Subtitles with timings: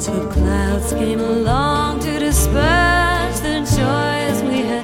[0.00, 4.77] two clouds came along to disperse the joys we had.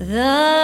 [0.00, 0.59] The